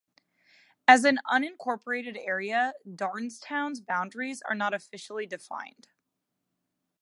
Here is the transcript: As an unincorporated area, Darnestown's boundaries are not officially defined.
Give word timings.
As 0.87 1.03
an 1.05 1.19
unincorporated 1.31 2.17
area, 2.25 2.73
Darnestown's 2.87 3.81
boundaries 3.81 4.41
are 4.49 4.55
not 4.55 4.73
officially 4.73 5.27
defined. 5.27 5.89